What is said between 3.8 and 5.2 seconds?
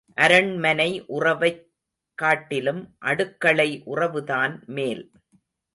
உறவுதான் மேல்.